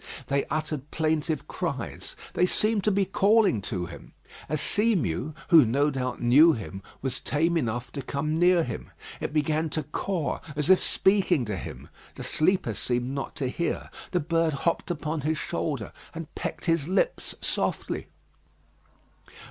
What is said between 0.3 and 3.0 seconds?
uttered plaintive cries: they seemed to